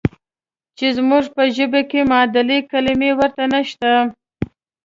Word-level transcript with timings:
چې 0.77 0.87
زموږ 0.97 1.25
په 1.35 1.43
ژبه 1.55 1.81
کې 1.89 1.99
معادلې 2.11 2.59
کلمې 2.71 3.11
ورته 3.19 3.43
نشته. 3.53 3.91